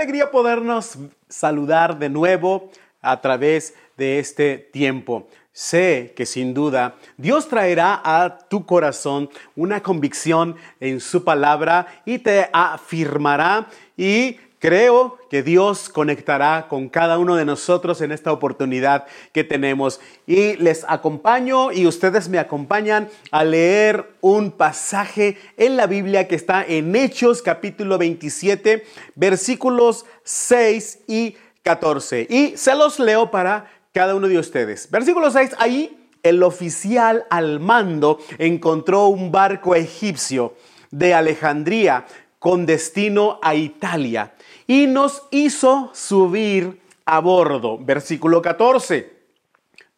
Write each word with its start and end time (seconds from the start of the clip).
alegría 0.00 0.30
podernos 0.30 0.96
saludar 1.28 1.98
de 1.98 2.08
nuevo 2.08 2.70
a 3.02 3.20
través 3.20 3.74
de 3.98 4.18
este 4.18 4.56
tiempo. 4.56 5.28
Sé 5.52 6.14
que 6.16 6.24
sin 6.24 6.54
duda 6.54 6.94
Dios 7.18 7.48
traerá 7.48 8.00
a 8.02 8.38
tu 8.48 8.64
corazón 8.64 9.28
una 9.56 9.82
convicción 9.82 10.56
en 10.80 11.00
su 11.00 11.22
palabra 11.22 11.86
y 12.06 12.18
te 12.18 12.48
afirmará 12.50 13.68
y 13.94 14.38
creo 14.60 15.18
que 15.30 15.42
Dios 15.42 15.88
conectará 15.88 16.68
con 16.68 16.88
cada 16.88 17.18
uno 17.18 17.34
de 17.34 17.44
nosotros 17.44 18.00
en 18.02 18.12
esta 18.12 18.30
oportunidad 18.30 19.06
que 19.32 19.42
tenemos. 19.42 20.00
Y 20.26 20.54
les 20.56 20.84
acompaño 20.86 21.72
y 21.72 21.86
ustedes 21.86 22.28
me 22.28 22.38
acompañan 22.38 23.08
a 23.32 23.42
leer 23.42 24.12
un 24.20 24.52
pasaje 24.52 25.38
en 25.56 25.76
la 25.76 25.86
Biblia 25.86 26.28
que 26.28 26.36
está 26.36 26.64
en 26.64 26.94
Hechos 26.94 27.42
capítulo 27.42 27.98
27 27.98 28.84
versículos 29.16 30.04
6 30.24 31.00
y 31.08 31.36
14. 31.62 32.26
Y 32.28 32.56
se 32.56 32.74
los 32.74 33.00
leo 33.00 33.30
para 33.30 33.70
cada 33.92 34.14
uno 34.14 34.28
de 34.28 34.38
ustedes. 34.38 34.90
Versículo 34.90 35.30
6, 35.30 35.56
ahí 35.58 35.96
el 36.22 36.42
oficial 36.42 37.24
al 37.30 37.60
mando 37.60 38.18
encontró 38.38 39.06
un 39.06 39.32
barco 39.32 39.74
egipcio 39.74 40.54
de 40.90 41.14
Alejandría 41.14 42.04
con 42.40 42.66
destino 42.66 43.38
a 43.42 43.54
Italia 43.54 44.34
y 44.66 44.88
nos 44.88 45.22
hizo 45.30 45.90
subir 45.92 46.80
a 47.04 47.20
bordo. 47.20 47.78
Versículo 47.78 48.42
14. 48.42 49.20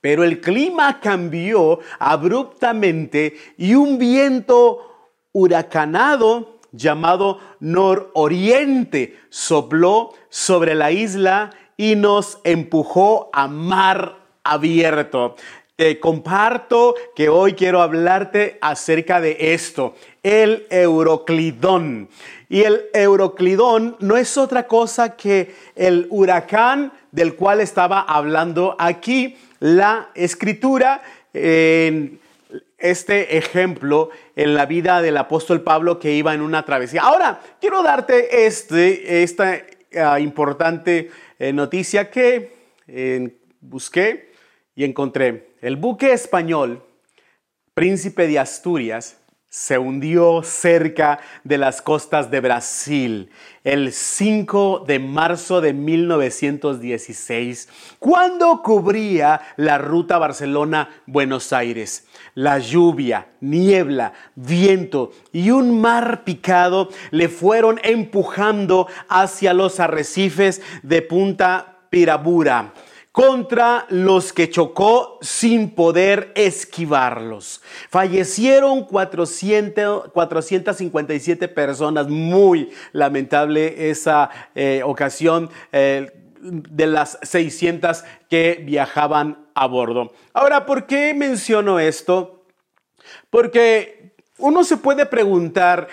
Pero 0.02 0.24
el 0.24 0.40
clima 0.40 1.00
cambió 1.00 1.78
abruptamente 1.98 3.36
y 3.56 3.74
un 3.74 3.96
viento 3.96 5.12
huracanado 5.32 6.58
llamado 6.72 7.38
nororiente 7.60 9.20
sopló 9.30 10.12
sobre 10.28 10.74
la 10.74 10.90
isla 10.90 11.50
y 11.76 11.94
nos 11.94 12.40
empujó 12.42 13.30
a 13.32 13.46
mar 13.46 14.16
abierto. 14.42 15.36
Te 15.74 15.98
comparto 15.98 16.94
que 17.16 17.30
hoy 17.30 17.54
quiero 17.54 17.80
hablarte 17.80 18.58
acerca 18.60 19.22
de 19.22 19.54
esto, 19.54 19.94
el 20.22 20.66
Euroclidón. 20.68 22.10
Y 22.50 22.60
el 22.62 22.82
Euroclidón 22.92 23.96
no 23.98 24.18
es 24.18 24.36
otra 24.36 24.66
cosa 24.66 25.16
que 25.16 25.54
el 25.74 26.08
huracán 26.10 26.92
del 27.10 27.36
cual 27.36 27.60
estaba 27.60 28.00
hablando 28.00 28.76
aquí 28.78 29.38
la 29.60 30.10
escritura 30.14 31.02
en 31.32 32.20
este 32.76 33.38
ejemplo 33.38 34.10
en 34.36 34.54
la 34.54 34.66
vida 34.66 35.00
del 35.00 35.16
apóstol 35.16 35.62
Pablo 35.62 35.98
que 35.98 36.12
iba 36.12 36.34
en 36.34 36.42
una 36.42 36.66
travesía. 36.66 37.00
Ahora, 37.00 37.40
quiero 37.58 37.82
darte 37.82 38.44
este, 38.44 39.22
esta 39.22 39.62
ah, 39.96 40.20
importante 40.20 41.10
eh, 41.38 41.50
noticia 41.54 42.10
que 42.10 42.52
busqué 43.62 44.32
y 44.74 44.84
encontré. 44.84 45.51
El 45.62 45.76
buque 45.76 46.12
español, 46.12 46.82
Príncipe 47.72 48.26
de 48.26 48.40
Asturias, 48.40 49.18
se 49.48 49.78
hundió 49.78 50.42
cerca 50.42 51.20
de 51.44 51.56
las 51.56 51.80
costas 51.80 52.32
de 52.32 52.40
Brasil 52.40 53.30
el 53.62 53.92
5 53.92 54.82
de 54.84 54.98
marzo 54.98 55.60
de 55.60 55.72
1916, 55.72 57.68
cuando 58.00 58.60
cubría 58.60 59.40
la 59.56 59.78
ruta 59.78 60.18
Barcelona-Buenos 60.18 61.52
Aires. 61.52 62.08
La 62.34 62.58
lluvia, 62.58 63.28
niebla, 63.40 64.14
viento 64.34 65.12
y 65.30 65.52
un 65.52 65.80
mar 65.80 66.24
picado 66.24 66.88
le 67.12 67.28
fueron 67.28 67.78
empujando 67.84 68.88
hacia 69.08 69.54
los 69.54 69.78
arrecifes 69.78 70.60
de 70.82 71.02
Punta 71.02 71.84
Pirabura 71.88 72.72
contra 73.12 73.86
los 73.90 74.32
que 74.32 74.48
chocó 74.48 75.18
sin 75.20 75.74
poder 75.74 76.32
esquivarlos. 76.34 77.60
Fallecieron 77.90 78.84
400, 78.84 80.10
457 80.10 81.48
personas, 81.48 82.08
muy 82.08 82.70
lamentable 82.92 83.90
esa 83.90 84.30
eh, 84.54 84.82
ocasión. 84.84 85.50
Eh, 85.70 86.18
de 86.42 86.86
las 86.88 87.20
600 87.22 88.02
que 88.28 88.60
viajaban 88.64 89.46
a 89.54 89.66
bordo. 89.66 90.12
Ahora, 90.32 90.66
¿por 90.66 90.86
qué 90.86 91.14
menciono 91.14 91.78
esto? 91.78 92.46
Porque 93.30 94.12
uno 94.38 94.64
se 94.64 94.76
puede 94.76 95.06
preguntar, 95.06 95.86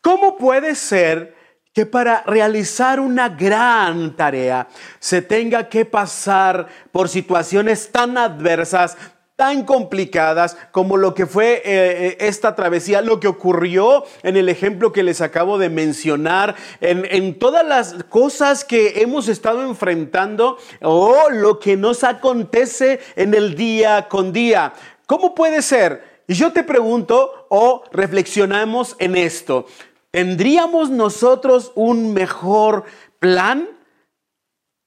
¿cómo 0.00 0.36
puede 0.36 0.76
ser 0.76 1.34
que 1.72 1.86
para 1.86 2.22
realizar 2.26 2.98
una 2.98 3.28
gran 3.28 4.16
tarea 4.16 4.68
se 4.98 5.22
tenga 5.22 5.68
que 5.68 5.84
pasar 5.84 6.66
por 6.90 7.08
situaciones 7.08 7.90
tan 7.92 8.18
adversas, 8.18 8.96
tan 9.36 9.64
complicadas 9.64 10.56
como 10.72 10.96
lo 10.96 11.14
que 11.14 11.26
fue 11.26 11.54
eh, 11.54 11.62
eh, 11.64 12.16
esta 12.20 12.54
travesía, 12.54 13.00
lo 13.00 13.20
que 13.20 13.28
ocurrió 13.28 14.04
en 14.22 14.36
el 14.36 14.48
ejemplo 14.48 14.92
que 14.92 15.02
les 15.02 15.20
acabo 15.20 15.56
de 15.58 15.70
mencionar, 15.70 16.56
en, 16.80 17.06
en, 17.08 17.38
todas 17.38 17.64
las 17.64 18.04
cosas 18.10 18.64
que 18.64 19.00
hemos 19.00 19.28
estado 19.28 19.62
enfrentando 19.62 20.58
o 20.82 21.30
lo 21.30 21.58
que 21.58 21.76
nos 21.76 22.04
acontece 22.04 23.00
en 23.16 23.32
el 23.32 23.54
día 23.54 24.08
con 24.08 24.32
día. 24.32 24.74
¿Cómo 25.06 25.34
puede 25.34 25.62
ser? 25.62 26.22
Y 26.26 26.34
yo 26.34 26.52
te 26.52 26.62
pregunto 26.62 27.46
o 27.48 27.82
reflexionamos 27.92 28.94
en 28.98 29.16
esto. 29.16 29.66
¿Tendríamos 30.10 30.90
nosotros 30.90 31.72
un 31.74 32.12
mejor 32.12 32.84
plan? 33.20 33.68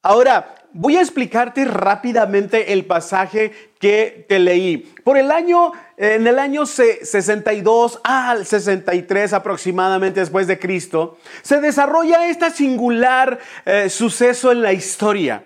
Ahora, 0.02 0.56
voy 0.74 0.98
a 0.98 1.02
explicarte 1.02 1.64
rápidamente 1.64 2.74
el 2.74 2.86
pasaje 2.86 3.72
que 3.80 4.26
te 4.28 4.40
leí. 4.40 4.78
Por 5.04 5.18
el 5.18 5.32
año, 5.32 5.72
en 5.96 6.28
el 6.28 6.40
año 6.40 6.66
62 6.66 8.02
al 8.04 8.46
63 8.46 9.32
aproximadamente 9.32 10.20
después 10.20 10.48
de 10.48 10.60
Cristo, 10.60 11.18
se 11.42 11.62
desarrolla 11.62 12.28
este 12.28 12.52
singular 12.52 13.40
eh, 13.66 13.90
suceso 13.90 14.52
en 14.52 14.62
la 14.62 14.74
historia. 14.74 15.46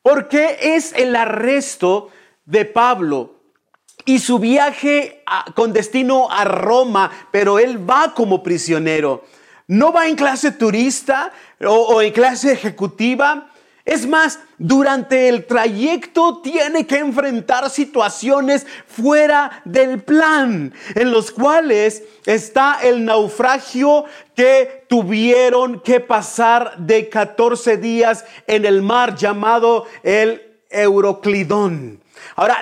Porque 0.00 0.56
es 0.60 0.94
el 0.94 1.14
arresto 1.14 2.08
de 2.46 2.64
Pablo 2.64 3.31
y 4.04 4.18
su 4.18 4.38
viaje 4.38 5.22
con 5.54 5.72
destino 5.72 6.28
a 6.30 6.44
Roma, 6.44 7.10
pero 7.30 7.58
él 7.58 7.88
va 7.88 8.14
como 8.14 8.42
prisionero. 8.42 9.24
No 9.68 9.92
va 9.92 10.08
en 10.08 10.16
clase 10.16 10.52
turista 10.52 11.32
o, 11.64 12.02
en 12.02 12.12
clase 12.12 12.52
ejecutiva. 12.52 13.48
Es 13.84 14.06
más, 14.06 14.38
durante 14.58 15.28
el 15.28 15.46
trayecto 15.46 16.40
tiene 16.40 16.86
que 16.86 16.98
enfrentar 16.98 17.68
situaciones 17.68 18.66
fuera 18.86 19.62
del 19.64 20.00
plan, 20.02 20.72
en 20.94 21.10
los 21.10 21.32
cuales 21.32 22.02
está 22.26 22.78
el 22.82 23.04
naufragio 23.04 24.04
que 24.36 24.84
tuvieron 24.88 25.80
que 25.80 25.98
pasar 26.00 26.76
de 26.76 27.08
14 27.08 27.76
días 27.78 28.24
en 28.46 28.66
el 28.66 28.82
mar 28.82 29.16
llamado 29.16 29.86
el 30.04 30.42
Euroclidón. 30.70 32.01
Ahora, 32.36 32.58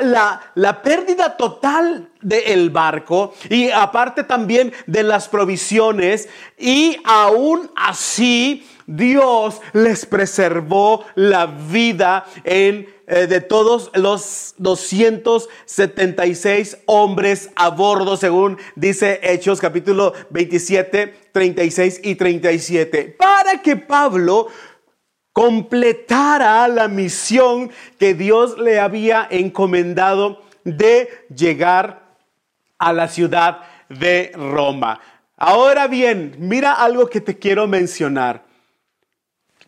la, 0.55 0.83
pérdida 0.83 1.37
total 1.37 2.09
del 2.21 2.71
barco 2.71 3.35
y 3.49 3.71
aparte 3.71 4.25
también 4.25 4.73
de 4.87 5.03
las 5.03 5.29
provisiones 5.29 6.29
y 6.59 6.97
aún 7.05 7.71
así 7.77 8.67
Dios 8.87 9.61
les 9.73 10.07
preservó 10.07 11.05
la 11.15 11.47
vida 11.47 12.27
en, 12.43 12.89
eh, 13.07 13.29
de 13.29 13.41
todos 13.41 13.93
los 13.95 14.57
276 14.59 16.79
hombres 16.87 17.51
a 17.55 17.69
bordo, 17.69 18.17
según 18.17 18.59
dice 18.75 19.21
Hechos 19.23 19.61
capítulo 19.61 20.13
27, 20.31 21.15
36 21.33 22.01
y 22.03 22.17
37. 22.17 23.15
Para 23.17 23.63
que 23.63 23.77
Pablo 23.77 24.49
completara 25.33 26.67
la 26.69 26.89
misión 26.89 27.71
que 27.99 28.15
Dios 28.15 28.59
le 28.59 28.81
había 28.81 29.27
encomendado 29.31 30.43
de 30.65 31.27
llegar 31.35 32.03
a 32.79 32.93
la 32.93 33.09
ciudad 33.09 33.61
de 33.89 34.33
Roma. 34.35 35.01
Ahora 35.37 35.87
bien, 35.87 36.35
mira 36.39 36.73
algo 36.73 37.09
que 37.09 37.21
te 37.21 37.39
quiero 37.39 37.67
mencionar. 37.67 38.45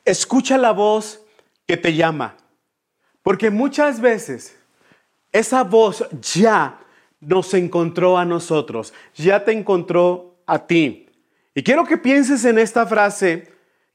Escucha 0.05 0.59
la 0.59 0.73
voz 0.73 1.23
que 1.67 1.77
te 1.77 1.95
llama, 1.95 2.37
porque 3.23 3.51
muchas 3.51 4.01
veces 4.01 4.57
esa 5.31 5.63
voz 5.63 6.05
ya 6.21 6.81
nos 7.21 7.55
encontró 7.55 8.19
a 8.19 8.25
nosotros, 8.25 8.93
ya 9.15 9.45
te 9.45 9.53
encontró 9.53 10.37
a 10.45 10.67
ti. 10.67 11.09
Y 11.55 11.63
quiero 11.63 11.85
que 11.85 11.97
pienses 11.97 12.45
en 12.45 12.59
esta 12.59 12.85
frase 12.87 13.52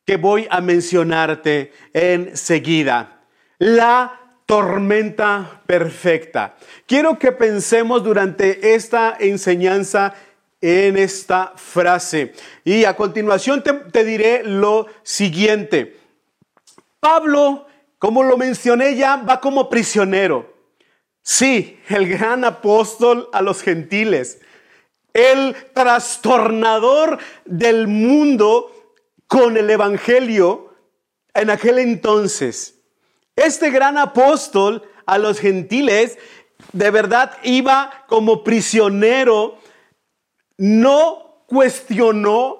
que 0.07 0.15
voy 0.15 0.47
a 0.49 0.61
mencionarte 0.61 1.73
enseguida. 1.91 3.19
La 3.59 4.21
tormenta 4.45 5.61
perfecta. 5.67 6.55
Quiero 6.85 7.19
que 7.19 7.33
pensemos 7.33 8.05
durante 8.05 8.73
esta 8.73 9.17
enseñanza 9.19 10.13
en 10.61 10.95
esta 10.97 11.51
frase. 11.57 12.33
Y 12.63 12.85
a 12.85 12.95
continuación 12.95 13.61
te, 13.61 14.05
diré 14.05 14.43
lo 14.45 14.87
siguiente. 15.03 15.97
Pablo, 17.01 17.67
como 17.99 18.23
lo 18.23 18.37
mencioné 18.37 18.95
ya, 18.95 19.17
va 19.17 19.41
como 19.41 19.69
prisionero. 19.69 20.55
Sí, 21.21 21.81
el 21.89 22.07
gran 22.07 22.45
apóstol 22.45 23.27
a 23.33 23.41
los 23.41 23.61
gentiles, 23.61 24.39
el 25.11 25.53
trastornador 25.73 27.17
del 27.43 27.87
mundo 27.87 28.71
con 29.27 29.57
el 29.57 29.69
Evangelio 29.69 30.73
en 31.33 31.49
aquel 31.49 31.79
entonces. 31.79 32.79
Este 33.35 33.69
gran 33.69 33.97
apóstol 33.97 34.83
a 35.05 35.17
los 35.17 35.39
gentiles 35.39 36.17
de 36.73 36.91
verdad 36.91 37.37
iba 37.43 38.05
como 38.07 38.43
prisionero, 38.43 39.57
no 40.57 41.43
cuestionó 41.47 42.57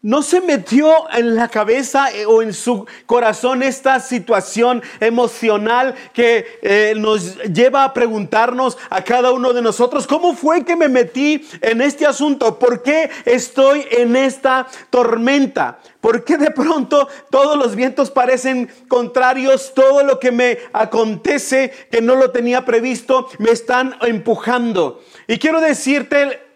no 0.00 0.22
se 0.22 0.40
metió 0.40 1.10
en 1.12 1.34
la 1.34 1.48
cabeza 1.48 2.12
eh, 2.12 2.24
o 2.24 2.40
en 2.40 2.54
su 2.54 2.86
corazón 3.06 3.64
esta 3.64 3.98
situación 3.98 4.80
emocional 5.00 5.96
que 6.12 6.46
eh, 6.62 6.94
nos 6.96 7.36
lleva 7.42 7.82
a 7.82 7.92
preguntarnos 7.92 8.78
a 8.90 9.02
cada 9.02 9.32
uno 9.32 9.52
de 9.52 9.60
nosotros, 9.60 10.06
¿cómo 10.06 10.34
fue 10.34 10.64
que 10.64 10.76
me 10.76 10.88
metí 10.88 11.44
en 11.60 11.82
este 11.82 12.06
asunto? 12.06 12.60
¿Por 12.60 12.82
qué 12.84 13.10
estoy 13.24 13.86
en 13.90 14.14
esta 14.14 14.68
tormenta? 14.90 15.80
¿Por 16.00 16.24
qué 16.24 16.38
de 16.38 16.52
pronto 16.52 17.08
todos 17.28 17.58
los 17.58 17.74
vientos 17.74 18.12
parecen 18.12 18.70
contrarios? 18.86 19.74
Todo 19.74 20.04
lo 20.04 20.20
que 20.20 20.30
me 20.30 20.58
acontece, 20.72 21.72
que 21.90 22.00
no 22.00 22.14
lo 22.14 22.30
tenía 22.30 22.64
previsto, 22.64 23.28
me 23.38 23.50
están 23.50 23.96
empujando. 24.02 25.02
Y 25.26 25.38
quiero 25.38 25.60
decirte 25.60 26.47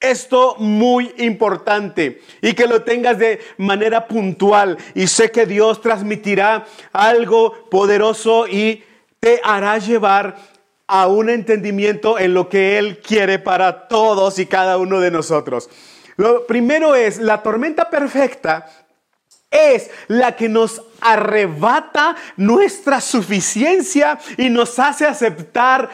esto 0.00 0.56
muy 0.58 1.14
importante 1.18 2.22
y 2.40 2.54
que 2.54 2.66
lo 2.66 2.82
tengas 2.82 3.18
de 3.18 3.40
manera 3.58 4.08
puntual 4.08 4.78
y 4.94 5.06
sé 5.06 5.30
que 5.30 5.46
Dios 5.46 5.80
transmitirá 5.82 6.66
algo 6.92 7.68
poderoso 7.70 8.48
y 8.48 8.82
te 9.20 9.40
hará 9.44 9.78
llevar 9.78 10.36
a 10.86 11.06
un 11.06 11.28
entendimiento 11.28 12.18
en 12.18 12.34
lo 12.34 12.48
que 12.48 12.78
Él 12.78 12.98
quiere 12.98 13.38
para 13.38 13.86
todos 13.86 14.38
y 14.38 14.46
cada 14.46 14.78
uno 14.78 14.98
de 14.98 15.10
nosotros. 15.10 15.68
Lo 16.16 16.46
primero 16.46 16.96
es, 16.96 17.18
la 17.18 17.42
tormenta 17.42 17.90
perfecta 17.90 18.66
es 19.50 19.90
la 20.08 20.34
que 20.34 20.48
nos 20.48 20.82
arrebata 21.00 22.16
nuestra 22.36 23.00
suficiencia 23.00 24.18
y 24.36 24.48
nos 24.48 24.78
hace 24.78 25.06
aceptar 25.06 25.90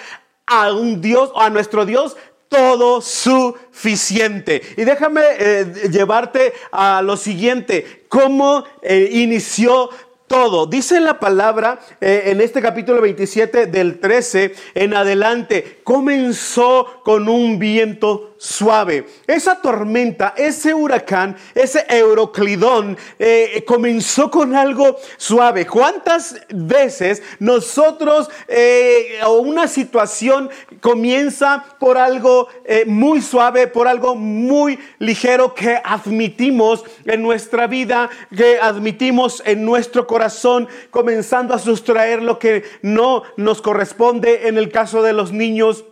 a 0.47 0.73
un 0.73 1.01
Dios 1.01 1.31
o 1.35 1.41
a 1.41 1.51
nuestro 1.51 1.85
Dios 1.85 2.17
todo 2.49 3.01
suficiente. 3.01 4.63
Y 4.77 4.85
déjame 4.85 5.23
eh, 5.39 5.65
llevarte 5.91 6.53
a 6.71 7.03
lo 7.03 7.17
siguiente, 7.17 8.05
cómo 8.09 8.65
eh, 8.83 9.09
inició 9.13 9.91
todo. 10.27 10.67
Dice 10.67 11.01
la 11.01 11.21
palabra 11.21 11.79
eh, 12.01 12.25
en 12.27 12.41
este 12.41 12.61
capítulo 12.61 13.01
27 13.01 13.67
del 13.67 14.01
13 14.01 14.55
en 14.75 14.95
adelante, 14.95 15.81
comenzó 15.85 17.01
con 17.05 17.29
un 17.29 17.59
viento 17.59 18.36
suave. 18.39 19.07
Esa 19.27 19.61
tormenta, 19.61 20.35
ese 20.37 20.75
huracán, 20.75 21.37
ese 21.55 21.85
euroclidón 21.89 22.97
eh, 23.19 23.65
comenzó 23.67 24.31
con 24.31 24.55
algo 24.55 24.97
suave. 25.17 25.67
¿Cuántas 25.67 26.41
veces 26.51 27.23
nosotros 27.39 28.29
eh, 28.49 29.21
o 29.25 29.39
una 29.39 29.69
situación 29.69 30.51
comienza 30.81 31.65
por 31.79 31.99
algo 31.99 32.49
eh, 32.65 32.85
muy 32.87 33.23
suave, 33.23 33.67
por 33.67 33.89
algo 33.89 34.15
muy 34.15 34.79
ligero 34.99 35.55
que 35.55 35.81
admitimos 35.83 36.85
en 37.05 37.23
nuestra 37.23 37.67
vida, 37.67 38.11
que 38.37 38.59
admitimos 38.59 39.43
en 39.45 39.65
nuestro 39.65 40.07
corazón, 40.07 40.69
comenzando 40.91 41.55
a 41.55 41.59
sustraer 41.59 42.23
lo 42.23 42.39
que 42.39 42.65
no 42.83 43.23
nos 43.37 43.63
corresponde 43.63 44.49
en 44.49 44.59
el 44.59 44.71
caso 44.71 45.03
de 45.03 45.13
los 45.13 45.33
niños? 45.33 45.85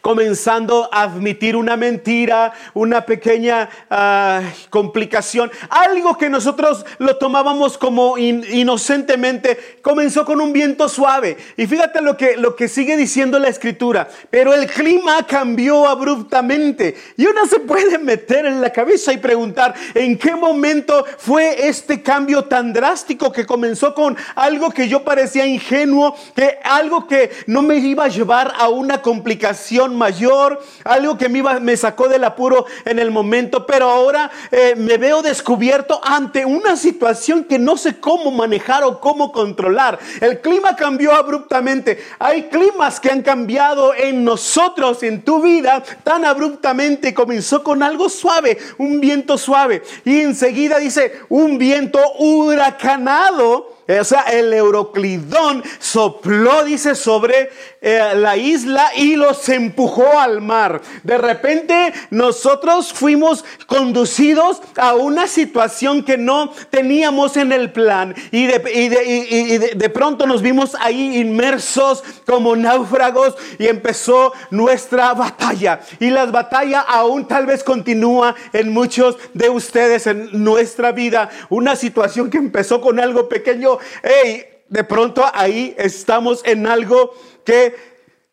Comenzando 0.00 0.88
a 0.92 1.02
admitir 1.02 1.56
una 1.56 1.76
mentira, 1.76 2.52
una 2.74 3.04
pequeña 3.04 3.68
ah, 3.90 4.42
complicación, 4.70 5.50
algo 5.70 6.16
que 6.16 6.28
nosotros 6.28 6.84
lo 6.98 7.16
tomábamos 7.16 7.78
como 7.78 8.18
inocentemente, 8.18 9.78
comenzó 9.82 10.24
con 10.24 10.40
un 10.40 10.52
viento 10.52 10.88
suave. 10.88 11.36
Y 11.56 11.66
fíjate 11.66 12.00
lo 12.00 12.16
que, 12.16 12.36
lo 12.36 12.56
que 12.56 12.68
sigue 12.68 12.96
diciendo 12.96 13.38
la 13.38 13.48
escritura, 13.48 14.08
pero 14.30 14.54
el 14.54 14.66
clima 14.66 15.26
cambió 15.26 15.86
abruptamente. 15.86 16.96
Y 17.16 17.26
uno 17.26 17.46
se 17.46 17.60
puede 17.60 17.98
meter 17.98 18.46
en 18.46 18.60
la 18.60 18.70
cabeza 18.70 19.12
y 19.12 19.18
preguntar, 19.18 19.74
¿en 19.94 20.18
qué 20.18 20.34
momento 20.34 21.04
fue 21.18 21.68
este 21.68 22.02
cambio 22.02 22.44
tan 22.44 22.72
drástico 22.72 23.32
que 23.32 23.46
comenzó 23.46 23.94
con 23.94 24.16
algo 24.34 24.70
que 24.70 24.88
yo 24.88 25.04
parecía 25.04 25.46
ingenuo, 25.46 26.16
que 26.34 26.58
algo 26.62 27.06
que 27.06 27.30
no 27.46 27.62
me 27.62 27.76
iba 27.76 28.04
a 28.04 28.08
llevar 28.08 28.52
a 28.56 28.68
una 28.68 29.00
complicación? 29.02 29.63
Mayor, 29.72 30.62
algo 30.84 31.16
que 31.16 31.28
me, 31.28 31.42
me 31.60 31.76
sacó 31.76 32.08
del 32.08 32.24
apuro 32.24 32.66
en 32.84 32.98
el 32.98 33.10
momento, 33.10 33.66
pero 33.66 33.90
ahora 33.90 34.30
eh, 34.50 34.74
me 34.76 34.98
veo 34.98 35.22
descubierto 35.22 36.00
ante 36.02 36.44
una 36.44 36.76
situación 36.76 37.44
que 37.44 37.58
no 37.58 37.76
sé 37.76 38.00
cómo 38.00 38.30
manejar 38.30 38.84
o 38.84 39.00
cómo 39.00 39.32
controlar. 39.32 39.98
El 40.20 40.40
clima 40.40 40.76
cambió 40.76 41.14
abruptamente. 41.14 42.02
Hay 42.18 42.44
climas 42.44 43.00
que 43.00 43.10
han 43.10 43.22
cambiado 43.22 43.94
en 43.94 44.24
nosotros, 44.24 45.02
en 45.02 45.22
tu 45.22 45.42
vida, 45.42 45.82
tan 46.02 46.24
abruptamente. 46.24 47.14
Comenzó 47.14 47.62
con 47.62 47.82
algo 47.82 48.08
suave, 48.08 48.58
un 48.78 49.00
viento 49.00 49.38
suave. 49.38 49.82
Y 50.04 50.20
enseguida 50.20 50.78
dice, 50.78 51.20
un 51.28 51.58
viento 51.58 52.00
huracanado 52.18 53.73
o 53.86 54.04
sea, 54.04 54.22
el 54.22 54.52
Euroclidón 54.52 55.62
sopló, 55.78 56.64
dice, 56.64 56.94
sobre 56.94 57.50
eh, 57.82 58.12
la 58.14 58.36
isla 58.36 58.90
y 58.96 59.16
los 59.16 59.46
empujó 59.48 60.18
al 60.18 60.40
mar. 60.40 60.80
De 61.02 61.18
repente 61.18 61.92
nosotros 62.10 62.92
fuimos 62.92 63.44
conducidos 63.66 64.62
a 64.76 64.94
una 64.94 65.26
situación 65.26 66.02
que 66.02 66.16
no 66.16 66.50
teníamos 66.70 67.36
en 67.36 67.52
el 67.52 67.72
plan 67.72 68.14
y 68.30 68.46
de, 68.46 69.72
de 69.76 69.88
pronto 69.90 70.26
nos 70.26 70.40
vimos 70.40 70.74
ahí 70.80 71.18
inmersos 71.18 72.02
como 72.26 72.56
náufragos 72.56 73.34
y 73.58 73.66
empezó 73.66 74.32
nuestra 74.50 75.12
batalla. 75.12 75.80
Y 76.00 76.10
la 76.10 76.24
batalla 76.26 76.80
aún 76.80 77.28
tal 77.28 77.46
vez 77.46 77.62
continúa 77.62 78.34
en 78.52 78.72
muchos 78.72 79.18
de 79.34 79.50
ustedes 79.50 80.06
en 80.06 80.42
nuestra 80.42 80.92
vida. 80.92 81.28
Una 81.50 81.76
situación 81.76 82.30
que 82.30 82.38
empezó 82.38 82.80
con 82.80 82.98
algo 82.98 83.28
pequeño 83.28 83.73
hey, 84.02 84.44
de 84.68 84.84
pronto 84.84 85.24
ahí 85.32 85.74
estamos 85.78 86.42
en 86.44 86.66
algo 86.66 87.14
que 87.44 87.74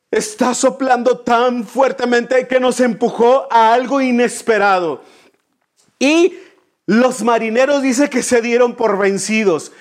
está 0.10 0.54
soplando 0.54 1.20
tan 1.20 1.66
fuertemente 1.66 2.48
que 2.48 2.60
nos 2.60 2.80
empujó 2.80 3.48
a 3.52 3.74
algo 3.74 4.02
inesperado. 4.02 5.04
Y 6.00 6.38
los 6.86 7.24
marineros 7.24 7.82
dice 7.82 8.10
que 8.10 8.24
se 8.24 8.42
dieron 8.42 8.76
por 8.76 8.98
vencidos. 8.98 9.72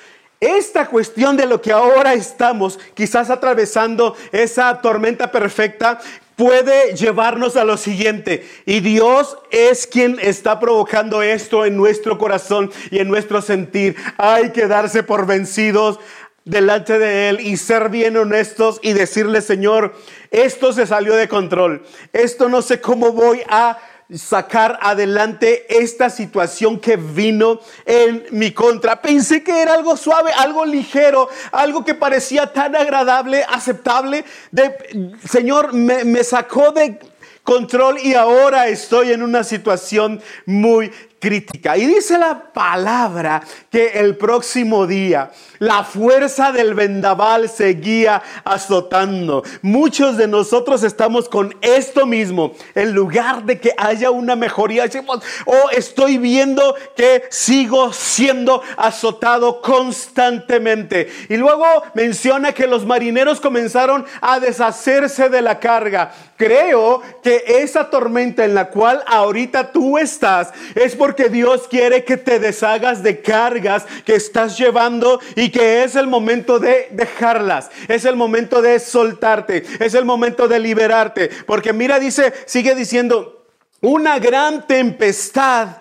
Esta 0.41 0.87
cuestión 0.87 1.37
de 1.37 1.45
lo 1.45 1.61
que 1.61 1.71
ahora 1.71 2.15
estamos 2.15 2.79
quizás 2.95 3.29
atravesando 3.29 4.17
esa 4.33 4.81
tormenta 4.81 5.31
perfecta 5.31 6.01
puede 6.35 6.97
llevarnos 6.97 7.57
a 7.57 7.65
lo 7.65 7.77
siguiente. 7.77 8.49
Y 8.65 8.81
Dios 8.81 9.37
es 9.51 9.87
quien 9.87 10.19
está 10.19 10.59
provocando 10.59 11.21
esto 11.21 11.67
en 11.67 11.77
nuestro 11.77 12.17
corazón 12.17 12.73
y 12.91 13.01
en 13.01 13.09
nuestro 13.09 13.43
sentir. 13.43 13.97
Hay 14.17 14.51
que 14.53 14.67
darse 14.67 15.03
por 15.03 15.27
vencidos 15.27 16.01
delante 16.47 16.99
de 16.99 17.29
Él 17.29 17.41
y 17.41 17.59
ser 17.59 17.91
bien 17.91 18.17
honestos 18.17 18.81
y 18.83 18.95
decirle, 18.95 19.43
Señor, 19.43 19.95
esto 20.31 20.73
se 20.73 20.87
salió 20.87 21.17
de 21.17 21.29
control. 21.29 21.83
Esto 22.15 22.49
no 22.49 22.63
sé 22.63 22.81
cómo 22.81 23.13
voy 23.13 23.43
a 23.47 23.79
sacar 24.17 24.79
adelante 24.83 25.67
esta 25.69 26.11
situación 26.11 26.81
que 26.81 26.97
vino 26.97 27.61
en 27.85 28.25
mi 28.31 28.53
contra. 28.53 29.01
Pensé 29.01 29.43
que 29.43 29.63
era 29.63 29.75
algo 29.75 29.97
suave, 29.97 30.33
algo 30.37 30.65
ligero, 30.65 31.29
algo 31.53 31.85
que 31.85 31.95
parecía 31.95 32.53
tan 32.53 32.75
agradable, 32.75 33.45
aceptable. 33.49 34.25
De, 34.51 35.17
Señor, 35.29 35.73
me, 35.73 36.05
me 36.05 36.25
sacó 36.25 36.73
de 36.73 36.99
control 37.43 37.99
y 38.03 38.15
ahora 38.15 38.69
estoy 38.69 39.13
en 39.13 39.23
una 39.23 39.45
situación 39.45 40.21
muy 40.47 40.93
crítica. 41.21 41.77
Y 41.77 41.87
dice 41.87 42.19
la 42.19 42.53
palabra 42.53 43.43
que 43.71 43.89
el 44.01 44.17
próximo 44.17 44.87
día 44.87 45.31
la 45.61 45.85
fuerza 45.85 46.53
del 46.53 46.75
vendaval 46.75 47.51
seguía 47.51 48.23
azotando. 48.45 49.45
Muchos 49.61 50.17
de 50.17 50.27
nosotros 50.27 50.83
estamos 50.83 51.29
con 51.29 51.55
esto 51.61 52.07
mismo. 52.07 52.53
En 52.75 52.93
lugar 52.93 53.45
de 53.45 53.61
que 53.61 53.75
haya 53.77 54.11
una 54.11 54.37
mejoría, 54.37 54.85
decimos, 54.85 55.21
oh, 55.45 55.69
estoy 55.71 56.17
viendo 56.17 56.75
que 56.97 57.25
sigo 57.29 57.93
siendo 57.93 58.63
azotado 58.79 59.61
constantemente. 59.61 61.11
Y 61.29 61.37
luego 61.37 61.67
menciona 61.93 62.53
que 62.53 62.67
los 62.67 62.87
marineros 62.87 63.39
comenzaron 63.39 64.07
a 64.23 64.41
deshacerse 64.41 65.29
de 65.29 65.43
la 65.43 65.59
carga. 65.59 66.11
Creo 66.39 67.03
que 67.23 67.45
esa 67.47 67.91
tormenta 67.91 68.47
en 68.47 68.55
la 68.55 68.71
cual 68.71 69.05
ahorita 69.07 69.73
tú 69.73 69.99
estás 69.99 70.55
es 70.75 70.97
porque 70.97 71.10
porque 71.11 71.29
Dios 71.29 71.67
quiere 71.67 72.05
que 72.05 72.17
te 72.17 72.39
deshagas 72.39 73.03
de 73.03 73.21
cargas 73.21 73.85
que 74.05 74.15
estás 74.15 74.57
llevando 74.57 75.19
y 75.35 75.51
que 75.51 75.83
es 75.83 75.97
el 75.97 76.07
momento 76.07 76.61
de 76.61 76.87
dejarlas. 76.93 77.69
Es 77.89 78.05
el 78.05 78.15
momento 78.15 78.63
de 78.63 78.79
soltarte. 78.79 79.65
Es 79.81 79.95
el 79.95 80.05
momento 80.05 80.47
de 80.47 80.61
liberarte. 80.61 81.29
Porque 81.49 81.73
mira, 81.73 81.99
dice, 81.99 82.33
sigue 82.47 82.77
diciendo, 82.77 83.45
una 83.81 84.21
gran 84.21 84.69
tempestad 84.69 85.79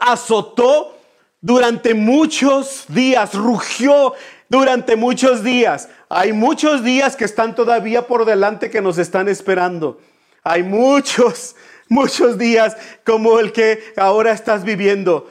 azotó 0.00 0.98
durante 1.40 1.94
muchos 1.94 2.86
días, 2.88 3.34
rugió 3.34 4.14
durante 4.48 4.96
muchos 4.96 5.44
días. 5.44 5.88
Hay 6.08 6.32
muchos 6.32 6.82
días 6.82 7.14
que 7.14 7.24
están 7.24 7.54
todavía 7.54 8.08
por 8.08 8.24
delante 8.24 8.68
que 8.68 8.82
nos 8.82 8.98
están 8.98 9.28
esperando. 9.28 10.00
Hay 10.42 10.64
muchos, 10.64 11.54
muchos 11.90 12.38
días 12.38 12.76
como 13.04 13.38
el 13.38 13.52
que 13.52 13.92
ahora 13.96 14.32
estás 14.32 14.64
viviendo. 14.64 15.28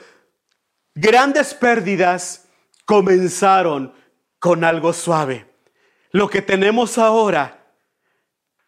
Grandes 0.93 1.55
pérdidas 1.55 2.45
comenzaron 2.85 3.93
con 4.37 4.63
algo 4.63 4.93
suave. 4.93 5.47
Lo 6.11 6.29
que 6.29 6.43
tenemos 6.43 6.99
ahora 6.99 7.73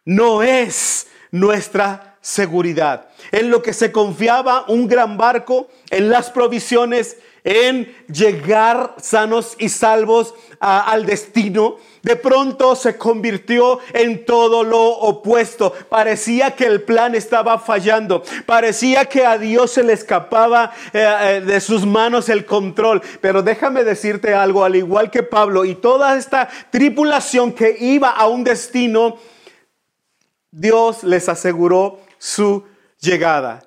no 0.04 0.42
es 0.42 1.06
nuestra 1.30 2.18
seguridad. 2.20 3.08
En 3.30 3.50
lo 3.50 3.62
que 3.62 3.72
se 3.72 3.92
confiaba 3.92 4.64
un 4.68 4.88
gran 4.88 5.16
barco, 5.16 5.68
en 5.90 6.08
las 6.08 6.30
provisiones, 6.30 7.18
en 7.44 7.94
llegar 8.06 8.94
sanos 8.98 9.56
y 9.58 9.68
salvos 9.68 10.34
al 10.60 11.04
destino, 11.04 11.76
de 12.02 12.16
pronto 12.16 12.74
se 12.74 12.98
convirtió 12.98 13.78
en 13.92 14.24
todo 14.24 14.64
lo 14.64 14.82
opuesto. 14.82 15.72
Parecía 15.88 16.50
que 16.56 16.66
el 16.66 16.82
plan 16.82 17.14
estaba 17.14 17.58
fallando. 17.58 18.22
Parecía 18.44 19.04
que 19.04 19.24
a 19.24 19.38
Dios 19.38 19.70
se 19.72 19.84
le 19.84 19.92
escapaba 19.92 20.72
eh, 20.92 21.14
eh, 21.20 21.40
de 21.40 21.60
sus 21.60 21.86
manos 21.86 22.28
el 22.28 22.44
control. 22.44 23.00
Pero 23.20 23.42
déjame 23.42 23.84
decirte 23.84 24.34
algo, 24.34 24.64
al 24.64 24.74
igual 24.74 25.10
que 25.10 25.22
Pablo 25.22 25.64
y 25.64 25.76
toda 25.76 26.16
esta 26.16 26.48
tripulación 26.70 27.52
que 27.52 27.76
iba 27.78 28.10
a 28.10 28.26
un 28.26 28.42
destino, 28.42 29.16
Dios 30.50 31.04
les 31.04 31.28
aseguró 31.28 32.00
su 32.18 32.64
llegada. 33.00 33.62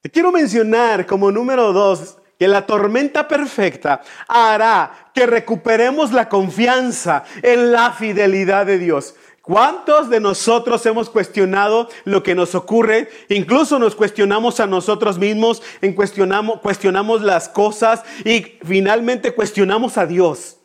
Te 0.00 0.10
quiero 0.10 0.30
mencionar 0.30 1.04
como 1.04 1.32
número 1.32 1.72
dos 1.72 2.19
que 2.40 2.48
la 2.48 2.64
tormenta 2.64 3.28
perfecta 3.28 4.00
hará 4.26 5.10
que 5.12 5.26
recuperemos 5.26 6.10
la 6.10 6.30
confianza 6.30 7.22
en 7.42 7.70
la 7.70 7.92
fidelidad 7.92 8.64
de 8.64 8.78
Dios. 8.78 9.14
¿Cuántos 9.42 10.08
de 10.08 10.20
nosotros 10.20 10.86
hemos 10.86 11.10
cuestionado 11.10 11.90
lo 12.04 12.22
que 12.22 12.34
nos 12.34 12.54
ocurre? 12.54 13.10
Incluso 13.28 13.78
nos 13.78 13.94
cuestionamos 13.94 14.58
a 14.58 14.66
nosotros 14.66 15.18
mismos, 15.18 15.62
en 15.82 15.92
cuestionamos, 15.92 16.60
cuestionamos 16.60 17.20
las 17.20 17.50
cosas 17.50 18.04
y 18.24 18.58
finalmente 18.64 19.34
cuestionamos 19.34 19.98
a 19.98 20.06
Dios. 20.06 20.56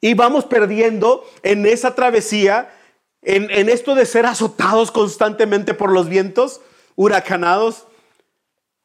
Y 0.00 0.14
vamos 0.14 0.46
perdiendo 0.46 1.28
en 1.42 1.66
esa 1.66 1.94
travesía, 1.94 2.72
en, 3.20 3.50
en 3.50 3.68
esto 3.68 3.94
de 3.94 4.06
ser 4.06 4.24
azotados 4.24 4.90
constantemente 4.90 5.74
por 5.74 5.92
los 5.92 6.08
vientos, 6.08 6.62
huracanados. 6.96 7.84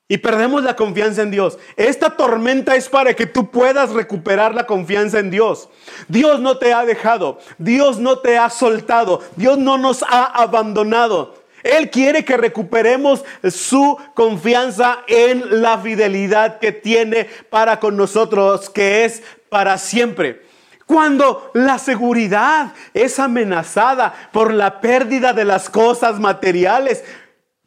Y 0.09 0.19
perdemos 0.19 0.63
la 0.63 0.77
confianza 0.77 1.21
en 1.21 1.31
Dios. 1.31 1.59
Esta 1.75 2.11
tormenta 2.11 2.77
es 2.77 2.87
para 2.87 3.13
que 3.13 3.25
tú 3.25 3.51
puedas 3.51 3.89
recuperar 3.89 4.55
la 4.55 4.65
confianza 4.65 5.19
en 5.19 5.29
Dios. 5.29 5.67
Dios 6.07 6.39
no 6.39 6.57
te 6.57 6.73
ha 6.73 6.85
dejado. 6.85 7.39
Dios 7.57 7.99
no 7.99 8.19
te 8.19 8.37
ha 8.37 8.49
soltado. 8.49 9.21
Dios 9.35 9.57
no 9.57 9.77
nos 9.77 10.03
ha 10.03 10.23
abandonado. 10.23 11.35
Él 11.61 11.89
quiere 11.89 12.23
que 12.23 12.37
recuperemos 12.37 13.25
su 13.49 13.97
confianza 14.13 14.99
en 15.07 15.61
la 15.61 15.77
fidelidad 15.79 16.59
que 16.59 16.71
tiene 16.71 17.25
para 17.49 17.81
con 17.81 17.97
nosotros, 17.97 18.69
que 18.69 19.03
es 19.03 19.21
para 19.49 19.77
siempre. 19.77 20.45
Cuando 20.85 21.51
la 21.53 21.79
seguridad 21.79 22.73
es 22.93 23.19
amenazada 23.19 24.13
por 24.31 24.53
la 24.53 24.79
pérdida 24.79 25.33
de 25.33 25.43
las 25.43 25.69
cosas 25.69 26.17
materiales, 26.17 27.03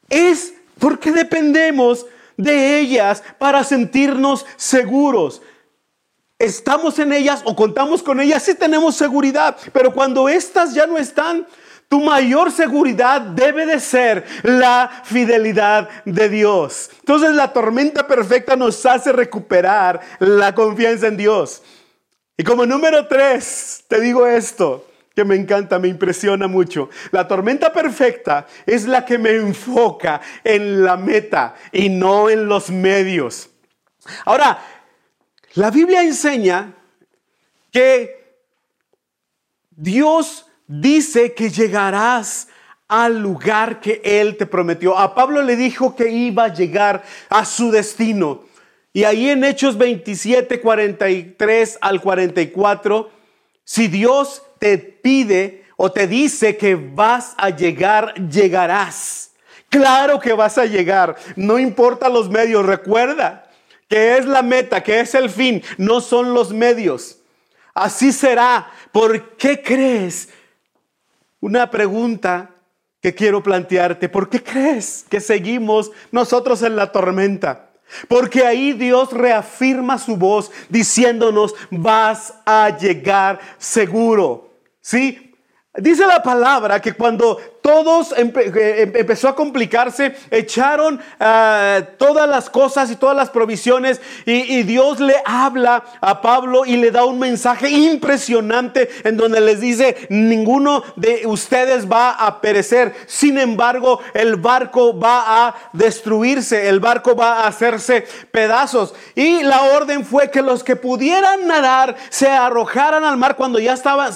es 0.08 0.54
porque 0.78 1.12
dependemos 1.12 2.06
de 2.42 2.78
ellas 2.78 3.22
para 3.38 3.64
sentirnos 3.64 4.46
seguros. 4.56 5.42
Estamos 6.38 6.98
en 6.98 7.12
ellas 7.12 7.42
o 7.44 7.54
contamos 7.54 8.02
con 8.02 8.20
ellas, 8.20 8.42
sí 8.42 8.54
tenemos 8.54 8.96
seguridad, 8.96 9.56
pero 9.72 9.92
cuando 9.92 10.28
estas 10.28 10.72
ya 10.72 10.86
no 10.86 10.96
están, 10.96 11.46
tu 11.90 12.00
mayor 12.00 12.52
seguridad 12.52 13.20
debe 13.20 13.66
de 13.66 13.80
ser 13.80 14.24
la 14.44 15.02
fidelidad 15.04 15.88
de 16.04 16.28
Dios. 16.28 16.88
Entonces 17.00 17.32
la 17.32 17.52
tormenta 17.52 18.06
perfecta 18.06 18.54
nos 18.56 18.86
hace 18.86 19.12
recuperar 19.12 20.00
la 20.20 20.54
confianza 20.54 21.08
en 21.08 21.16
Dios. 21.16 21.62
Y 22.36 22.44
como 22.44 22.64
número 22.64 23.06
tres, 23.06 23.84
te 23.88 24.00
digo 24.00 24.26
esto, 24.26 24.86
que 25.14 25.24
me 25.24 25.36
encanta, 25.36 25.78
me 25.78 25.88
impresiona 25.88 26.46
mucho. 26.46 26.88
La 27.10 27.26
tormenta 27.26 27.72
perfecta 27.72 28.46
es 28.66 28.86
la 28.86 29.04
que 29.04 29.18
me 29.18 29.34
enfoca 29.34 30.20
en 30.44 30.84
la 30.84 30.96
meta 30.96 31.54
y 31.72 31.88
no 31.88 32.30
en 32.30 32.46
los 32.46 32.70
medios. 32.70 33.50
Ahora, 34.24 34.58
la 35.54 35.70
Biblia 35.70 36.02
enseña 36.02 36.74
que 37.70 38.38
Dios 39.70 40.46
dice 40.66 41.34
que 41.34 41.50
llegarás 41.50 42.48
al 42.86 43.20
lugar 43.20 43.80
que 43.80 44.00
Él 44.04 44.36
te 44.36 44.46
prometió. 44.46 44.98
A 44.98 45.14
Pablo 45.14 45.42
le 45.42 45.56
dijo 45.56 45.94
que 45.94 46.10
iba 46.10 46.44
a 46.44 46.54
llegar 46.54 47.02
a 47.28 47.44
su 47.44 47.70
destino. 47.70 48.44
Y 48.92 49.04
ahí 49.04 49.30
en 49.30 49.44
Hechos 49.44 49.78
27, 49.78 50.60
43 50.60 51.78
al 51.80 52.00
44, 52.00 53.10
si 53.70 53.86
Dios 53.86 54.42
te 54.58 54.78
pide 54.78 55.64
o 55.76 55.92
te 55.92 56.08
dice 56.08 56.56
que 56.56 56.74
vas 56.74 57.34
a 57.36 57.50
llegar, 57.50 58.14
llegarás. 58.14 59.30
Claro 59.68 60.18
que 60.18 60.32
vas 60.32 60.58
a 60.58 60.64
llegar, 60.64 61.14
no 61.36 61.56
importa 61.56 62.08
los 62.08 62.28
medios, 62.28 62.66
recuerda 62.66 63.48
que 63.88 64.18
es 64.18 64.26
la 64.26 64.42
meta, 64.42 64.82
que 64.82 64.98
es 64.98 65.14
el 65.14 65.30
fin, 65.30 65.62
no 65.78 66.00
son 66.00 66.34
los 66.34 66.52
medios. 66.52 67.18
Así 67.72 68.10
será. 68.10 68.72
¿Por 68.90 69.36
qué 69.36 69.62
crees? 69.62 70.30
Una 71.38 71.70
pregunta 71.70 72.50
que 73.00 73.14
quiero 73.14 73.40
plantearte. 73.40 74.08
¿Por 74.08 74.28
qué 74.28 74.42
crees 74.42 75.06
que 75.08 75.20
seguimos 75.20 75.92
nosotros 76.10 76.62
en 76.62 76.74
la 76.74 76.90
tormenta? 76.90 77.69
Porque 78.08 78.44
ahí 78.44 78.72
Dios 78.72 79.12
reafirma 79.12 79.98
su 79.98 80.16
voz 80.16 80.50
diciéndonos, 80.68 81.54
vas 81.70 82.34
a 82.44 82.76
llegar 82.76 83.40
seguro. 83.58 84.50
¿Sí? 84.80 85.34
Dice 85.74 86.06
la 86.06 86.22
palabra 86.22 86.80
que 86.80 86.92
cuando 86.92 87.38
todos 87.62 88.12
eh, 88.16 88.92
empezó 88.94 89.28
a 89.28 89.34
complicarse, 89.34 90.14
echaron 90.30 91.00
ah, 91.18 91.80
todas 91.98 92.28
las 92.28 92.50
cosas 92.50 92.90
y 92.90 92.96
todas 92.96 93.16
las 93.16 93.30
provisiones 93.30 94.00
y, 94.26 94.60
Dios 94.70 95.00
le 95.00 95.16
habla 95.24 95.84
a 96.00 96.20
Pablo 96.20 96.64
y 96.66 96.76
le 96.76 96.90
da 96.90 97.04
un 97.04 97.18
mensaje 97.18 97.70
impresionante 97.70 98.88
en 99.04 99.16
donde 99.16 99.40
les 99.40 99.60
dice, 99.60 100.06
ninguno 100.10 100.84
de 100.96 101.22
ustedes 101.26 101.90
va 101.90 102.10
a 102.10 102.40
perecer, 102.40 102.94
sin 103.06 103.38
embargo 103.38 104.00
el 104.14 104.36
barco 104.36 104.98
va 104.98 105.46
a 105.46 105.54
destruirse, 105.72 106.68
el 106.68 106.78
barco 106.78 107.16
va 107.16 107.40
a 107.40 107.46
hacerse 107.48 108.06
pedazos 108.30 108.94
y 109.14 109.42
la 109.42 109.62
orden 109.62 110.04
fue 110.04 110.30
que 110.30 110.42
los 110.42 110.62
que 110.62 110.76
pudieran 110.76 111.46
nadar 111.46 111.96
se 112.10 112.28
arrojaran 112.28 113.04
al 113.04 113.16
mar 113.16 113.36
cuando 113.36 113.58
ya 113.58 113.72
estaban 113.72 114.12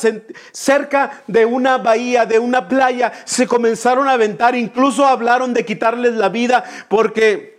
cerca 0.52 1.22
de 1.26 1.44
una 1.46 1.78
bahía, 1.78 2.26
de 2.26 2.38
una 2.38 2.68
playa, 2.68 3.12
se 3.34 3.46
comenzaron 3.46 4.08
a 4.08 4.12
aventar, 4.12 4.54
incluso 4.54 5.06
hablaron 5.06 5.54
de 5.54 5.64
quitarles 5.64 6.14
la 6.14 6.28
vida 6.28 6.64
porque 6.88 7.54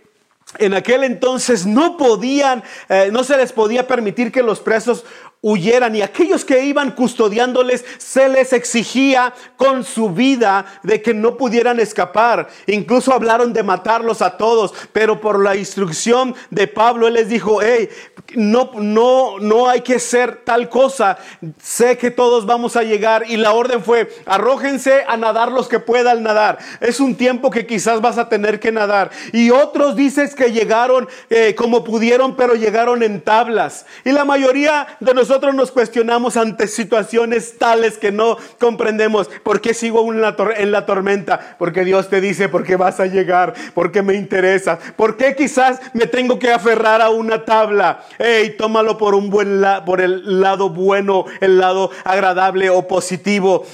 en 0.58 0.74
aquel 0.74 1.04
entonces 1.04 1.66
no 1.66 1.96
podían, 1.96 2.62
eh, 2.88 3.10
no 3.12 3.24
se 3.24 3.36
les 3.36 3.52
podía 3.52 3.86
permitir 3.86 4.32
que 4.32 4.42
los 4.42 4.60
presos 4.60 5.04
huyeran 5.46 5.94
y 5.94 6.02
aquellos 6.02 6.44
que 6.44 6.64
iban 6.64 6.90
custodiándoles 6.90 7.84
se 7.98 8.28
les 8.28 8.52
exigía 8.52 9.32
con 9.56 9.84
su 9.84 10.10
vida 10.10 10.66
de 10.82 11.00
que 11.00 11.14
no 11.14 11.36
pudieran 11.36 11.78
escapar. 11.78 12.48
Incluso 12.66 13.12
hablaron 13.12 13.52
de 13.52 13.62
matarlos 13.62 14.22
a 14.22 14.36
todos, 14.36 14.74
pero 14.92 15.20
por 15.20 15.40
la 15.40 15.54
instrucción 15.54 16.34
de 16.50 16.66
Pablo 16.66 17.06
él 17.06 17.14
les 17.14 17.28
dijo, 17.28 17.60
hey, 17.62 17.88
no, 18.34 18.72
no, 18.74 19.38
no 19.38 19.68
hay 19.68 19.82
que 19.82 20.00
ser 20.00 20.42
tal 20.44 20.68
cosa. 20.68 21.16
Sé 21.62 21.96
que 21.96 22.10
todos 22.10 22.44
vamos 22.44 22.74
a 22.74 22.82
llegar 22.82 23.22
y 23.28 23.36
la 23.36 23.52
orden 23.52 23.84
fue, 23.84 24.12
arrójense 24.26 25.04
a 25.06 25.16
nadar 25.16 25.52
los 25.52 25.68
que 25.68 25.78
puedan 25.78 26.24
nadar. 26.24 26.58
Es 26.80 26.98
un 26.98 27.14
tiempo 27.14 27.52
que 27.52 27.68
quizás 27.68 28.00
vas 28.00 28.18
a 28.18 28.28
tener 28.28 28.58
que 28.58 28.72
nadar. 28.72 29.12
Y 29.32 29.50
otros 29.50 29.94
dices 29.94 30.34
que 30.34 30.50
llegaron 30.50 31.06
eh, 31.30 31.54
como 31.54 31.84
pudieron, 31.84 32.34
pero 32.34 32.54
llegaron 32.56 33.04
en 33.04 33.20
tablas. 33.20 33.86
Y 34.04 34.10
la 34.10 34.24
mayoría 34.24 34.88
de 34.98 35.14
nosotros 35.14 35.35
nosotros 35.36 35.54
nos 35.54 35.70
cuestionamos 35.70 36.38
ante 36.38 36.66
situaciones 36.66 37.58
tales 37.58 37.98
que 37.98 38.10
no 38.10 38.38
comprendemos. 38.58 39.28
¿Por 39.42 39.60
qué 39.60 39.74
sigo 39.74 40.10
en 40.10 40.22
la, 40.22 40.34
en 40.56 40.72
la 40.72 40.86
tormenta? 40.86 41.56
Porque 41.58 41.84
Dios 41.84 42.08
te 42.08 42.22
dice, 42.22 42.48
porque 42.48 42.76
vas 42.76 43.00
a 43.00 43.06
llegar, 43.06 43.52
porque 43.74 44.00
me 44.00 44.14
interesa. 44.14 44.78
¿Por 44.96 45.18
qué 45.18 45.36
quizás 45.36 45.78
me 45.92 46.06
tengo 46.06 46.38
que 46.38 46.50
aferrar 46.50 47.02
a 47.02 47.10
una 47.10 47.44
tabla? 47.44 48.02
Hey, 48.18 48.54
tómalo 48.56 48.96
por 48.96 49.14
un 49.14 49.28
buen 49.28 49.62
por 49.84 50.00
el 50.00 50.40
lado 50.40 50.70
bueno, 50.70 51.26
el 51.42 51.58
lado 51.58 51.90
agradable 52.04 52.70
o 52.70 52.88
positivo. 52.88 53.66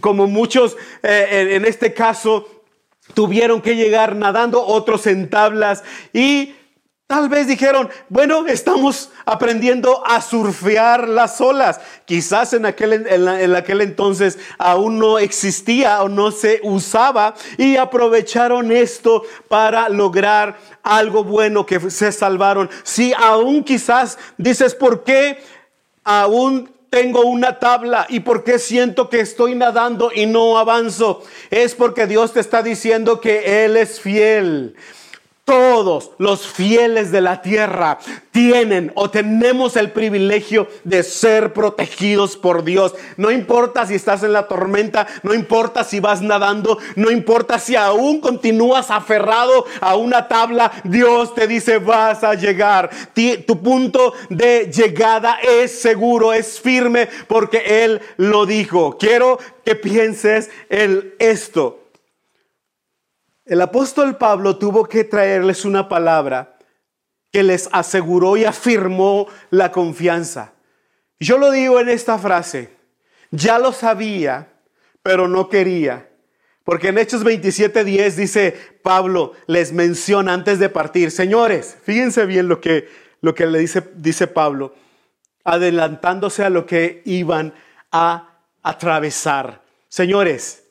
Como 0.00 0.26
muchos 0.26 0.76
eh, 1.04 1.50
en 1.52 1.64
este 1.64 1.94
caso 1.94 2.48
tuvieron 3.14 3.60
que 3.62 3.76
llegar 3.76 4.16
nadando, 4.16 4.66
otros 4.66 5.06
en 5.06 5.30
tablas 5.30 5.84
y 6.12 6.56
Tal 7.06 7.28
vez 7.28 7.46
dijeron, 7.46 7.90
bueno, 8.08 8.46
estamos 8.46 9.10
aprendiendo 9.26 10.02
a 10.06 10.22
surfear 10.22 11.06
las 11.06 11.38
olas. 11.38 11.78
Quizás 12.06 12.54
en 12.54 12.64
aquel, 12.64 13.06
en, 13.06 13.54
aquel 13.54 13.82
entonces 13.82 14.38
aún 14.56 14.98
no 14.98 15.18
existía 15.18 16.02
o 16.02 16.08
no 16.08 16.30
se 16.30 16.60
usaba 16.62 17.34
y 17.58 17.76
aprovecharon 17.76 18.72
esto 18.72 19.22
para 19.48 19.90
lograr 19.90 20.56
algo 20.82 21.24
bueno 21.24 21.66
que 21.66 21.90
se 21.90 22.10
salvaron. 22.10 22.70
Si 22.84 23.12
aún 23.12 23.64
quizás 23.64 24.18
dices, 24.38 24.74
¿por 24.74 25.04
qué 25.04 25.42
aún 26.04 26.72
tengo 26.88 27.20
una 27.26 27.58
tabla 27.58 28.06
y 28.08 28.20
por 28.20 28.44
qué 28.44 28.58
siento 28.58 29.10
que 29.10 29.20
estoy 29.20 29.54
nadando 29.54 30.10
y 30.10 30.24
no 30.24 30.56
avanzo? 30.56 31.22
Es 31.50 31.74
porque 31.74 32.06
Dios 32.06 32.32
te 32.32 32.40
está 32.40 32.62
diciendo 32.62 33.20
que 33.20 33.66
Él 33.66 33.76
es 33.76 34.00
fiel. 34.00 34.74
Todos 35.44 36.12
los 36.16 36.46
fieles 36.46 37.12
de 37.12 37.20
la 37.20 37.42
tierra 37.42 37.98
tienen 38.30 38.90
o 38.94 39.10
tenemos 39.10 39.76
el 39.76 39.90
privilegio 39.90 40.68
de 40.84 41.02
ser 41.02 41.52
protegidos 41.52 42.38
por 42.38 42.64
Dios. 42.64 42.94
No 43.18 43.30
importa 43.30 43.84
si 43.84 43.94
estás 43.94 44.22
en 44.22 44.32
la 44.32 44.48
tormenta, 44.48 45.06
no 45.22 45.34
importa 45.34 45.84
si 45.84 46.00
vas 46.00 46.22
nadando, 46.22 46.78
no 46.96 47.10
importa 47.10 47.58
si 47.58 47.76
aún 47.76 48.22
continúas 48.22 48.90
aferrado 48.90 49.66
a 49.82 49.96
una 49.96 50.28
tabla, 50.28 50.72
Dios 50.82 51.34
te 51.34 51.46
dice 51.46 51.76
vas 51.76 52.24
a 52.24 52.32
llegar. 52.32 52.88
Tu 53.46 53.62
punto 53.62 54.14
de 54.30 54.70
llegada 54.72 55.40
es 55.42 55.78
seguro, 55.78 56.32
es 56.32 56.58
firme 56.58 57.10
porque 57.28 57.84
Él 57.84 58.00
lo 58.16 58.46
dijo. 58.46 58.96
Quiero 58.96 59.38
que 59.62 59.74
pienses 59.74 60.50
en 60.70 61.12
esto. 61.18 61.83
El 63.44 63.60
apóstol 63.60 64.16
Pablo 64.16 64.56
tuvo 64.56 64.88
que 64.88 65.04
traerles 65.04 65.66
una 65.66 65.86
palabra 65.86 66.56
que 67.30 67.42
les 67.42 67.68
aseguró 67.72 68.38
y 68.38 68.44
afirmó 68.44 69.26
la 69.50 69.70
confianza. 69.70 70.54
Yo 71.20 71.36
lo 71.36 71.50
digo 71.50 71.78
en 71.78 71.90
esta 71.90 72.18
frase, 72.18 72.70
ya 73.30 73.58
lo 73.58 73.72
sabía, 73.72 74.48
pero 75.02 75.28
no 75.28 75.50
quería. 75.50 76.08
Porque 76.64 76.88
en 76.88 76.96
Hechos 76.96 77.22
27:10 77.22 78.16
dice 78.16 78.56
Pablo, 78.82 79.32
les 79.46 79.72
menciona 79.72 80.32
antes 80.32 80.58
de 80.58 80.70
partir, 80.70 81.10
señores, 81.10 81.76
fíjense 81.82 82.24
bien 82.24 82.48
lo 82.48 82.62
que, 82.62 82.88
lo 83.20 83.34
que 83.34 83.46
le 83.46 83.58
dice, 83.58 83.82
dice 83.96 84.26
Pablo, 84.26 84.74
adelantándose 85.44 86.44
a 86.44 86.50
lo 86.50 86.64
que 86.64 87.02
iban 87.04 87.52
a 87.92 88.38
atravesar. 88.62 89.62
Señores, 89.88 90.63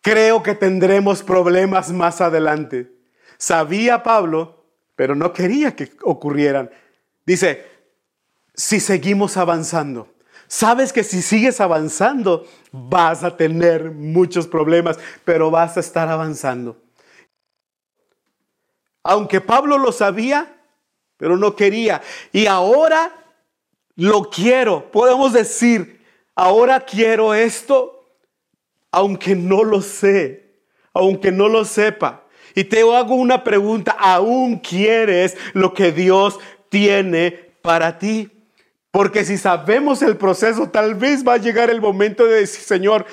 Creo 0.00 0.42
que 0.42 0.54
tendremos 0.54 1.22
problemas 1.22 1.92
más 1.92 2.20
adelante. 2.20 2.90
Sabía 3.36 4.02
Pablo, 4.02 4.64
pero 4.96 5.14
no 5.14 5.32
quería 5.32 5.76
que 5.76 5.90
ocurrieran. 6.02 6.70
Dice, 7.26 7.66
si 8.54 8.80
seguimos 8.80 9.36
avanzando, 9.36 10.08
sabes 10.46 10.92
que 10.92 11.04
si 11.04 11.22
sigues 11.22 11.60
avanzando 11.60 12.46
vas 12.72 13.24
a 13.24 13.36
tener 13.36 13.90
muchos 13.90 14.46
problemas, 14.46 14.98
pero 15.24 15.50
vas 15.50 15.76
a 15.76 15.80
estar 15.80 16.08
avanzando. 16.08 16.80
Aunque 19.02 19.40
Pablo 19.40 19.78
lo 19.78 19.92
sabía, 19.92 20.60
pero 21.16 21.36
no 21.36 21.56
quería. 21.56 22.00
Y 22.32 22.46
ahora 22.46 23.12
lo 23.96 24.30
quiero. 24.30 24.90
Podemos 24.90 25.32
decir, 25.32 26.04
ahora 26.34 26.80
quiero 26.80 27.34
esto 27.34 27.99
aunque 28.92 29.34
no 29.34 29.64
lo 29.64 29.82
sé, 29.82 30.54
aunque 30.92 31.32
no 31.32 31.48
lo 31.48 31.64
sepa. 31.64 32.24
Y 32.54 32.64
te 32.64 32.80
hago 32.80 33.14
una 33.14 33.44
pregunta, 33.44 33.92
¿aún 33.92 34.58
quieres 34.58 35.36
lo 35.52 35.72
que 35.72 35.92
Dios 35.92 36.38
tiene 36.68 37.30
para 37.62 37.98
ti? 37.98 38.30
Porque 38.90 39.24
si 39.24 39.38
sabemos 39.38 40.02
el 40.02 40.16
proceso, 40.16 40.68
tal 40.68 40.96
vez 40.96 41.26
va 41.26 41.34
a 41.34 41.38
llegar 41.38 41.70
el 41.70 41.80
momento 41.80 42.26
de 42.26 42.40
decir, 42.40 42.62
Señor, 42.62 43.06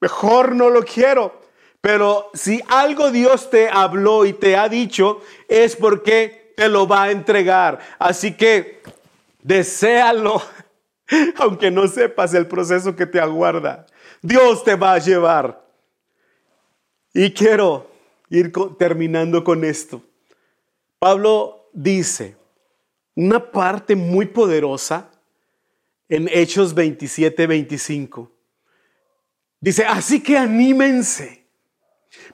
mejor 0.00 0.54
no 0.54 0.70
lo 0.70 0.82
quiero. 0.84 1.38
Pero 1.80 2.30
si 2.34 2.62
algo 2.68 3.10
Dios 3.10 3.50
te 3.50 3.68
habló 3.68 4.24
y 4.24 4.32
te 4.32 4.56
ha 4.56 4.68
dicho, 4.68 5.20
es 5.48 5.76
porque 5.76 6.54
te 6.56 6.68
lo 6.68 6.88
va 6.88 7.04
a 7.04 7.10
entregar. 7.10 7.78
Así 7.98 8.34
que 8.34 8.80
deséalo, 9.42 10.42
aunque 11.36 11.70
no 11.70 11.86
sepas 11.86 12.32
el 12.34 12.46
proceso 12.46 12.96
que 12.96 13.06
te 13.06 13.20
aguarda. 13.20 13.86
Dios 14.22 14.64
te 14.64 14.74
va 14.74 14.94
a 14.94 14.98
llevar. 14.98 15.64
Y 17.12 17.32
quiero 17.32 17.90
ir 18.28 18.52
terminando 18.78 19.42
con 19.42 19.64
esto. 19.64 20.02
Pablo 20.98 21.68
dice 21.72 22.36
una 23.14 23.50
parte 23.50 23.96
muy 23.96 24.26
poderosa 24.26 25.10
en 26.08 26.28
Hechos 26.32 26.72
27, 26.72 27.46
25. 27.46 28.30
Dice, 29.60 29.84
así 29.84 30.22
que 30.22 30.38
anímense, 30.38 31.44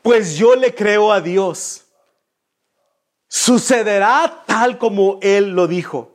pues 0.02 0.36
yo 0.36 0.54
le 0.54 0.74
creo 0.74 1.10
a 1.10 1.20
Dios. 1.20 1.86
Sucederá 3.28 4.44
tal 4.46 4.76
como 4.78 5.18
Él 5.22 5.50
lo 5.50 5.66
dijo. 5.66 6.13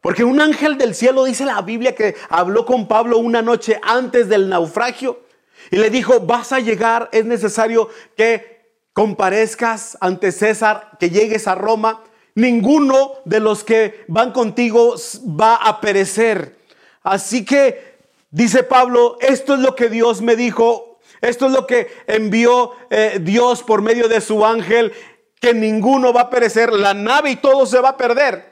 Porque 0.00 0.24
un 0.24 0.40
ángel 0.40 0.78
del 0.78 0.94
cielo 0.94 1.24
dice 1.24 1.44
la 1.44 1.60
Biblia 1.62 1.94
que 1.94 2.14
habló 2.28 2.64
con 2.64 2.86
Pablo 2.86 3.18
una 3.18 3.42
noche 3.42 3.80
antes 3.82 4.28
del 4.28 4.48
naufragio 4.48 5.20
y 5.70 5.76
le 5.76 5.90
dijo, 5.90 6.20
vas 6.20 6.52
a 6.52 6.60
llegar, 6.60 7.08
es 7.12 7.24
necesario 7.24 7.88
que 8.16 8.58
comparezcas 8.92 9.98
ante 10.00 10.32
César, 10.32 10.92
que 10.98 11.10
llegues 11.10 11.48
a 11.48 11.54
Roma. 11.54 12.02
Ninguno 12.34 13.14
de 13.24 13.40
los 13.40 13.64
que 13.64 14.04
van 14.08 14.32
contigo 14.32 14.94
va 15.38 15.56
a 15.56 15.80
perecer. 15.80 16.56
Así 17.02 17.44
que, 17.44 17.98
dice 18.30 18.62
Pablo, 18.62 19.16
esto 19.20 19.54
es 19.54 19.60
lo 19.60 19.74
que 19.74 19.88
Dios 19.88 20.22
me 20.22 20.36
dijo, 20.36 21.00
esto 21.20 21.46
es 21.46 21.52
lo 21.52 21.66
que 21.66 21.88
envió 22.06 22.72
eh, 22.90 23.18
Dios 23.20 23.62
por 23.62 23.82
medio 23.82 24.08
de 24.08 24.20
su 24.20 24.44
ángel, 24.44 24.92
que 25.40 25.54
ninguno 25.54 26.12
va 26.12 26.22
a 26.22 26.30
perecer, 26.30 26.72
la 26.72 26.94
nave 26.94 27.30
y 27.30 27.36
todo 27.36 27.66
se 27.66 27.80
va 27.80 27.90
a 27.90 27.96
perder. 27.96 28.47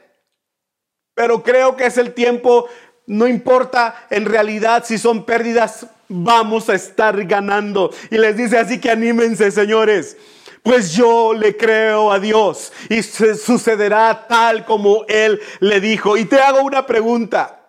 Pero 1.17 1.41
creo 1.41 1.75
que 1.75 1.87
es 1.87 1.97
el 1.97 2.13
tiempo, 2.13 2.67
no 3.07 3.27
importa 3.27 4.05
en 4.11 4.25
realidad 4.25 4.83
si 4.85 4.99
son 4.99 5.25
pérdidas, 5.25 5.87
vamos 6.07 6.69
a 6.69 6.75
estar 6.75 7.25
ganando. 7.25 7.89
Y 8.11 8.19
les 8.19 8.37
dice 8.37 8.59
así 8.59 8.79
que 8.79 8.91
anímense, 8.91 9.49
señores. 9.49 10.15
Pues 10.61 10.91
yo 10.91 11.33
le 11.33 11.57
creo 11.57 12.11
a 12.11 12.19
Dios 12.19 12.71
y 12.89 13.01
sucederá 13.01 14.27
tal 14.27 14.63
como 14.63 15.05
Él 15.07 15.41
le 15.59 15.81
dijo. 15.81 16.17
Y 16.17 16.25
te 16.25 16.39
hago 16.39 16.61
una 16.61 16.85
pregunta. 16.85 17.61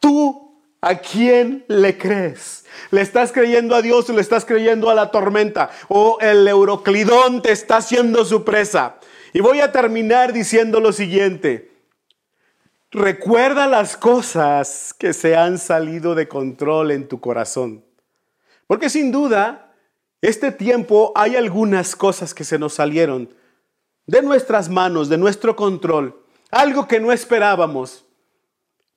¿Tú 0.00 0.60
a 0.80 0.96
quién 0.96 1.64
le 1.68 1.96
crees? 1.96 2.64
¿Le 2.90 3.02
estás 3.02 3.30
creyendo 3.30 3.76
a 3.76 3.82
Dios 3.82 4.10
o 4.10 4.12
le 4.12 4.22
estás 4.22 4.44
creyendo 4.44 4.90
a 4.90 4.96
la 4.96 5.12
tormenta? 5.12 5.70
¿O 5.86 6.18
el 6.20 6.48
Euroclidón 6.48 7.42
te 7.42 7.52
está 7.52 7.76
haciendo 7.76 8.24
su 8.24 8.42
presa? 8.42 8.96
Y 9.32 9.38
voy 9.38 9.60
a 9.60 9.70
terminar 9.70 10.32
diciendo 10.32 10.80
lo 10.80 10.92
siguiente. 10.92 11.67
Recuerda 12.90 13.66
las 13.66 13.98
cosas 13.98 14.94
que 14.98 15.12
se 15.12 15.36
han 15.36 15.58
salido 15.58 16.14
de 16.14 16.26
control 16.26 16.90
en 16.90 17.06
tu 17.06 17.20
corazón. 17.20 17.84
Porque 18.66 18.88
sin 18.88 19.12
duda, 19.12 19.74
este 20.22 20.52
tiempo 20.52 21.12
hay 21.14 21.36
algunas 21.36 21.94
cosas 21.94 22.32
que 22.32 22.44
se 22.44 22.58
nos 22.58 22.74
salieron 22.74 23.34
de 24.06 24.22
nuestras 24.22 24.70
manos, 24.70 25.10
de 25.10 25.18
nuestro 25.18 25.54
control. 25.54 26.24
Algo 26.50 26.88
que 26.88 26.98
no 26.98 27.12
esperábamos. 27.12 28.06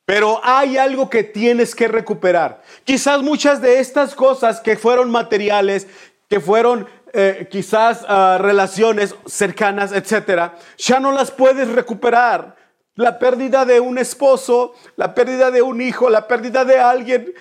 Pero 0.05 0.39
hay 0.41 0.77
algo 0.77 1.09
que 1.09 1.23
tienes 1.25 1.75
que 1.75 1.89
recuperar. 1.89 2.61
Quizás 2.85 3.21
muchas 3.21 3.61
de 3.61 3.79
estas 3.79 4.15
cosas 4.15 4.61
que 4.61 4.77
fueron 4.77 5.11
materiales, 5.11 5.87
que 6.29 6.39
fueron 6.39 6.87
eh, 7.11 7.49
quizás 7.51 8.05
ah, 8.07 8.37
relaciones 8.39 9.15
cercanas, 9.25 9.91
etcétera, 9.91 10.57
ya 10.77 11.01
no 11.01 11.11
las 11.11 11.29
puedes 11.29 11.67
recuperar 11.67 12.55
la 12.95 13.19
pérdida 13.19 13.65
de 13.65 13.79
un 13.79 13.97
esposo, 13.97 14.73
la 14.95 15.13
pérdida 15.13 15.51
de 15.51 15.61
un 15.61 15.81
hijo, 15.81 16.09
la 16.09 16.27
pérdida 16.27 16.65
de 16.65 16.77
alguien, 16.77 17.33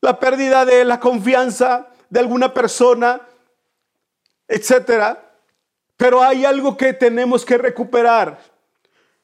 la 0.00 0.18
pérdida 0.20 0.64
de 0.64 0.84
la 0.84 1.00
confianza 1.00 1.88
de 2.10 2.20
alguna 2.20 2.52
persona, 2.52 3.20
etcétera. 4.46 5.22
Pero 5.96 6.22
hay 6.22 6.44
algo 6.44 6.76
que 6.76 6.92
tenemos 6.92 7.44
que 7.44 7.56
recuperar. 7.56 8.38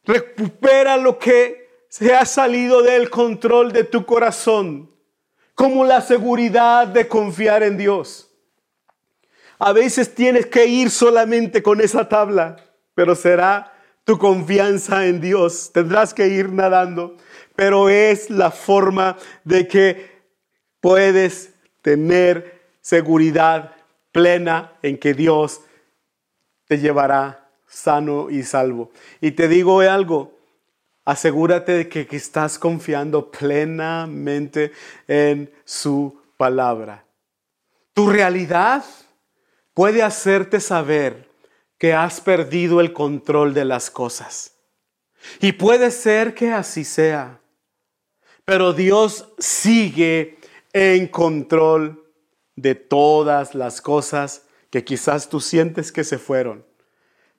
Recupera 0.05 0.97
lo 0.97 1.19
que 1.19 1.85
se 1.89 2.15
ha 2.15 2.25
salido 2.25 2.83
del 2.83 3.11
control 3.11 3.73
de 3.73 3.85
tu 3.85 4.07
corazón, 4.07 4.91
como 5.55 5.85
la 5.85 6.01
seguridad 6.01 6.87
de 6.87 7.07
confiar 7.07 7.63
en 7.63 7.77
Dios. 7.77 8.31
A 9.59 9.73
veces 9.73 10.15
tienes 10.15 10.47
que 10.47 10.67
ir 10.67 10.91
solamente 10.91 11.63
con 11.63 11.81
esa 11.81 12.09
tabla, 12.09 12.57
pero 12.95 13.15
será 13.15 13.72
tu 14.05 14.19
confianza 14.19 15.07
en 15.07 15.21
Dios. 15.21 15.71
Tendrás 15.73 16.15
que 16.15 16.29
ir 16.29 16.51
nadando, 16.51 17.17
pero 17.55 17.89
es 17.89 18.31
la 18.31 18.51
forma 18.51 19.17
de 19.45 19.69
que 19.69 20.11
puedes 20.81 21.55
tener 21.83 22.61
seguridad 22.81 23.77
plena 24.11 24.73
en 24.83 24.99
que 24.99 25.15
Dios 25.15 25.61
te 26.67 26.79
llevará 26.79 27.51
sano 27.67 28.31
y 28.31 28.43
salvo. 28.43 28.91
Y 29.21 29.33
te 29.33 29.49
digo 29.49 29.81
algo, 29.81 30.39
asegúrate 31.05 31.73
de 31.73 31.89
que, 31.89 32.07
estás 32.11 32.59
confiando 32.59 33.31
plenamente 33.31 34.73
en 35.09 35.51
su 35.65 36.21
palabra. 36.37 37.05
Tu 37.95 38.09
realidad 38.09 38.85
puede 39.75 40.03
hacerte 40.03 40.61
saber 40.61 41.32
que 41.83 41.95
has 41.95 42.21
perdido 42.21 42.81
el 42.81 42.93
control 42.93 43.55
de 43.55 43.65
las 43.65 43.91
cosas. 43.91 44.53
Y 45.41 45.51
puede 45.51 45.91
ser 45.91 46.33
que 46.33 46.53
así 46.53 46.85
sea. 46.85 47.41
Pero 48.45 48.73
Dios 48.73 49.33
sigue 49.39 50.39
en 50.73 51.09
control 51.09 52.09
de 52.55 52.77
todas 52.77 53.57
las 53.57 53.81
cosas 53.81 54.45
que 54.71 54.85
quizás 54.85 55.29
tú 55.29 55.41
sientes 55.41 55.91
que 55.91 56.05
se 56.05 56.19
fueron. 56.19 56.65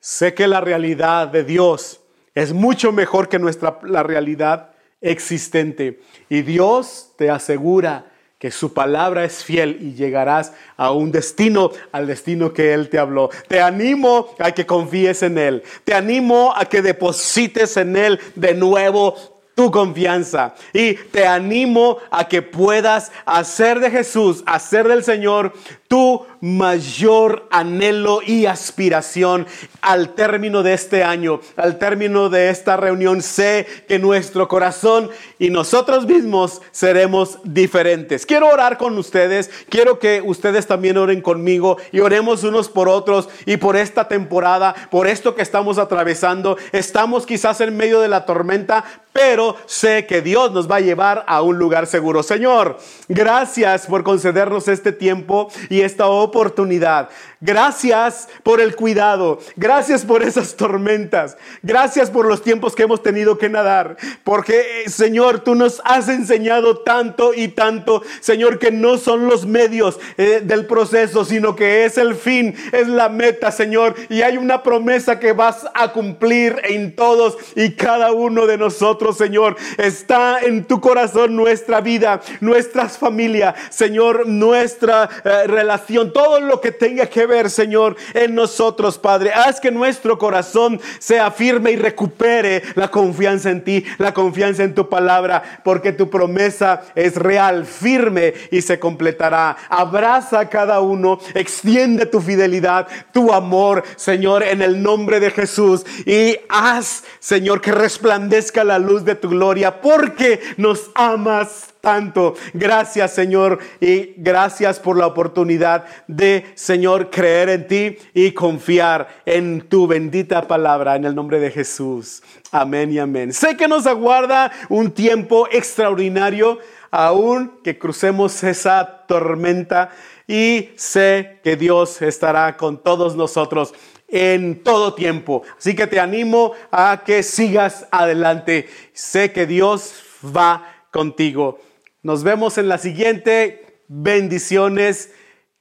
Sé 0.01 0.33
que 0.33 0.45
la 0.49 0.59
realidad 0.59 1.29
de 1.29 1.45
Dios 1.45 2.01
es 2.35 2.51
mucho 2.51 2.91
mejor 2.91 3.29
que 3.29 3.39
nuestra 3.39 3.79
la 3.83 4.03
realidad 4.03 4.75
existente 4.99 6.01
y 6.27 6.41
Dios 6.41 7.13
te 7.17 7.29
asegura 7.29 8.11
que 8.43 8.51
su 8.51 8.73
palabra 8.73 9.23
es 9.23 9.41
fiel 9.41 9.77
y 9.79 9.93
llegarás 9.93 10.51
a 10.75 10.91
un 10.91 11.13
destino, 11.13 11.71
al 11.93 12.07
destino 12.07 12.51
que 12.51 12.73
Él 12.73 12.89
te 12.89 12.99
habló. 12.99 13.29
Te 13.47 13.61
animo 13.61 14.35
a 14.37 14.51
que 14.51 14.65
confíes 14.65 15.23
en 15.23 15.37
Él. 15.37 15.63
Te 15.85 15.93
animo 15.93 16.53
a 16.53 16.65
que 16.65 16.81
deposites 16.81 17.77
en 17.77 17.95
Él 17.95 18.19
de 18.35 18.53
nuevo 18.53 19.15
tu 19.55 19.71
confianza. 19.71 20.55
Y 20.73 20.95
te 20.95 21.25
animo 21.25 21.99
a 22.11 22.27
que 22.27 22.41
puedas 22.41 23.13
hacer 23.25 23.79
de 23.79 23.89
Jesús, 23.89 24.43
hacer 24.45 24.89
del 24.89 25.05
Señor 25.05 25.53
tu 25.93 26.25
mayor 26.41 27.47
anhelo 27.51 28.21
y 28.25 28.47
aspiración 28.47 29.45
al 29.79 30.15
término 30.15 30.63
de 30.63 30.73
este 30.73 31.03
año, 31.03 31.39
al 31.55 31.77
término 31.77 32.29
de 32.29 32.49
esta 32.49 32.77
reunión. 32.77 33.21
Sé 33.21 33.67
que 33.87 33.99
nuestro 33.99 34.47
corazón 34.47 35.11
y 35.37 35.51
nosotros 35.51 36.07
mismos 36.07 36.63
seremos 36.71 37.37
diferentes. 37.43 38.25
Quiero 38.25 38.49
orar 38.49 38.79
con 38.79 38.97
ustedes, 38.97 39.51
quiero 39.69 39.99
que 39.99 40.23
ustedes 40.25 40.65
también 40.65 40.97
oren 40.97 41.21
conmigo 41.21 41.77
y 41.91 41.99
oremos 41.99 42.43
unos 42.43 42.69
por 42.69 42.89
otros 42.89 43.29
y 43.45 43.57
por 43.57 43.77
esta 43.77 44.07
temporada, 44.07 44.73
por 44.89 45.05
esto 45.07 45.35
que 45.35 45.43
estamos 45.43 45.77
atravesando. 45.77 46.57
Estamos 46.71 47.27
quizás 47.27 47.61
en 47.61 47.77
medio 47.77 48.01
de 48.01 48.07
la 48.07 48.25
tormenta, 48.25 48.83
pero 49.13 49.55
sé 49.67 50.07
que 50.07 50.21
Dios 50.21 50.51
nos 50.51 50.69
va 50.69 50.77
a 50.77 50.81
llevar 50.81 51.23
a 51.27 51.43
un 51.43 51.59
lugar 51.59 51.85
seguro. 51.85 52.23
Señor, 52.23 52.79
gracias 53.07 53.85
por 53.85 54.03
concedernos 54.03 54.67
este 54.67 54.91
tiempo 54.91 55.49
y 55.69 55.82
esta 55.83 56.07
oportunidad. 56.07 57.09
Gracias 57.45 58.29
por 58.41 58.61
el 58.61 58.73
cuidado. 58.75 59.39
Gracias 59.57 60.05
por 60.05 60.23
esas 60.23 60.55
tormentas. 60.55 61.37
Gracias 61.61 62.09
por 62.09 62.25
los 62.25 62.41
tiempos 62.41 62.73
que 62.73 62.83
hemos 62.83 63.03
tenido 63.03 63.37
que 63.37 63.49
nadar. 63.49 63.97
Porque, 64.23 64.83
eh, 64.85 64.89
Señor, 64.89 65.39
tú 65.39 65.53
nos 65.53 65.81
has 65.83 66.07
enseñado 66.07 66.79
tanto 66.79 67.33
y 67.33 67.49
tanto, 67.49 68.01
Señor, 68.21 68.59
que 68.59 68.71
no 68.71 68.97
son 68.97 69.27
los 69.27 69.45
medios 69.45 69.99
eh, 70.17 70.41
del 70.41 70.65
proceso, 70.67 71.25
sino 71.25 71.53
que 71.55 71.83
es 71.83 71.97
el 71.97 72.15
fin, 72.15 72.55
es 72.71 72.87
la 72.87 73.09
meta, 73.09 73.51
Señor. 73.51 73.95
Y 74.09 74.21
hay 74.21 74.37
una 74.37 74.63
promesa 74.63 75.19
que 75.19 75.33
vas 75.33 75.65
a 75.73 75.91
cumplir 75.91 76.61
en 76.63 76.95
todos 76.95 77.37
y 77.55 77.71
cada 77.71 78.13
uno 78.13 78.47
de 78.47 78.57
nosotros, 78.57 79.17
Señor. 79.17 79.57
Está 79.77 80.39
en 80.39 80.63
tu 80.63 80.79
corazón 80.79 81.35
nuestra 81.35 81.81
vida, 81.81 82.21
nuestras 82.39 82.97
familias, 82.97 83.55
Señor, 83.69 84.27
nuestra 84.27 85.09
eh, 85.25 85.47
relación, 85.47 85.72
todo 86.13 86.39
lo 86.39 86.61
que 86.61 86.71
tenga 86.71 87.05
que 87.05 87.25
ver 87.25 87.49
Señor, 87.49 87.95
en 88.13 88.35
nosotros, 88.35 88.97
Padre. 88.97 89.31
Haz 89.33 89.59
que 89.59 89.71
nuestro 89.71 90.17
corazón 90.17 90.79
sea 90.99 91.31
firme 91.31 91.71
y 91.71 91.75
recupere 91.75 92.63
la 92.75 92.89
confianza 92.89 93.49
en 93.49 93.63
ti, 93.63 93.85
la 93.97 94.13
confianza 94.13 94.63
en 94.63 94.75
tu 94.75 94.89
palabra, 94.89 95.61
porque 95.63 95.91
tu 95.93 96.09
promesa 96.09 96.81
es 96.95 97.15
real, 97.15 97.65
firme 97.65 98.33
y 98.51 98.61
se 98.61 98.79
completará. 98.79 99.55
Abraza 99.69 100.39
a 100.39 100.49
cada 100.49 100.81
uno, 100.81 101.19
extiende 101.33 102.05
tu 102.05 102.19
fidelidad, 102.19 102.87
tu 103.11 103.31
amor, 103.31 103.83
Señor, 103.95 104.43
en 104.43 104.61
el 104.61 104.81
nombre 104.81 105.19
de 105.19 105.31
Jesús. 105.31 105.85
Y 106.05 106.37
haz, 106.49 107.03
Señor, 107.19 107.61
que 107.61 107.71
resplandezca 107.71 108.63
la 108.63 108.79
luz 108.79 109.05
de 109.05 109.15
tu 109.15 109.29
gloria, 109.29 109.81
porque 109.81 110.39
nos 110.57 110.91
amas 110.95 111.72
tanto. 111.83 112.35
Gracias, 112.53 113.11
Señor, 113.11 113.59
y 113.81 114.13
gracias 114.15 114.79
por 114.79 114.97
la 114.97 115.05
oportunidad 115.05 115.83
de, 116.07 116.45
Señor, 116.55 117.09
creer 117.09 117.49
en 117.49 117.67
ti 117.67 117.97
y 118.13 118.31
confiar 118.31 119.09
en 119.25 119.67
tu 119.67 119.85
bendita 119.85 120.47
palabra 120.47 120.95
en 120.95 121.03
el 121.03 121.13
nombre 121.13 121.41
de 121.41 121.51
Jesús. 121.51 122.23
Amén 122.53 122.93
y 122.93 122.99
amén. 122.99 123.33
Sé 123.33 123.57
que 123.57 123.67
nos 123.67 123.85
aguarda 123.85 124.49
un 124.69 124.91
tiempo 124.91 125.45
extraordinario, 125.51 126.57
aún 126.89 127.59
que 127.65 127.77
crucemos 127.77 128.41
esa 128.45 129.05
tormenta 129.05 129.89
y 130.25 130.69
sé 130.77 131.41
que 131.43 131.57
Dios 131.57 132.01
estará 132.01 132.55
con 132.55 132.81
todos 132.81 133.17
nosotros 133.17 133.73
en 134.07 134.63
todo 134.63 134.93
tiempo. 134.93 135.43
Así 135.57 135.75
que 135.75 135.87
te 135.87 135.99
animo 135.99 136.53
a 136.71 137.03
que 137.05 137.23
sigas 137.23 137.87
adelante. 137.91 138.69
Sé 138.93 139.33
que 139.33 139.45
Dios 139.45 139.95
va 140.23 140.65
contigo. 140.89 141.59
Nos 142.03 142.23
vemos 142.23 142.57
en 142.57 142.67
la 142.67 142.77
siguiente. 142.77 143.81
Bendiciones. 143.87 145.11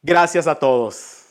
Gracias 0.02 0.48
a 0.48 0.56
todos. 0.56 1.21